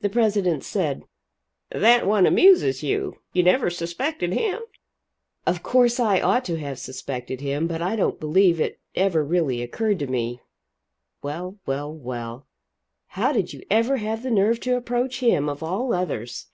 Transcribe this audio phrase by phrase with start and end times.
[0.00, 1.04] The president said:
[1.70, 3.20] "That one amuses you.
[3.32, 4.60] You never suspected him?"
[5.46, 9.62] "Of course I ought to have suspected him, but I don't believe it ever really
[9.62, 10.40] occurred to me.
[11.22, 12.48] Well, well, well
[13.10, 16.46] how did you ever have the nerve to approach him, of all others?"